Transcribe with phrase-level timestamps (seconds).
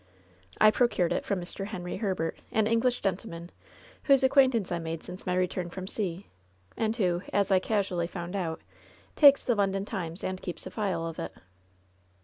[0.59, 1.67] "I procured it from Mr.
[1.67, 3.51] Henry Herbert, an English gentleman,
[4.05, 6.25] whose acquaintance I made since my return from sea,
[6.75, 8.61] and who, as I casually found out,
[9.15, 11.33] takes the London Times, and keeps a file of it."